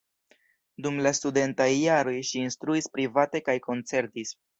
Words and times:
Dum 0.85 0.95
la 1.07 1.11
studentaj 1.17 1.67
jaroj 1.71 2.15
ŝi 2.29 2.41
instruis 2.45 2.89
private 2.97 3.43
kaj 3.51 3.57
koncertis. 3.67 4.35